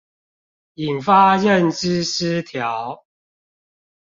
[0.73, 3.03] 引發認知失調